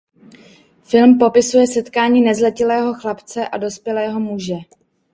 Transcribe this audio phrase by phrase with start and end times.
[0.83, 4.55] Film popisuje setkání nezletilého chlapce a dospělého muže.